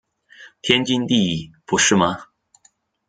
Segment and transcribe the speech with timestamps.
[0.63, 2.23] 天经地义不是吗？